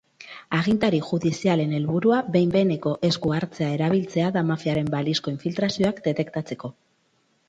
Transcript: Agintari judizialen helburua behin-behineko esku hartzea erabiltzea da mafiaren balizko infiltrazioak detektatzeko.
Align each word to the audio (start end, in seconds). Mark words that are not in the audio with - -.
Agintari 0.59 0.99
judizialen 1.07 1.73
helburua 1.79 2.21
behin-behineko 2.35 2.93
esku 3.09 3.33
hartzea 3.39 3.67
erabiltzea 3.75 4.31
da 4.39 4.43
mafiaren 4.53 4.89
balizko 4.95 5.33
infiltrazioak 5.35 6.01
detektatzeko. 6.09 6.71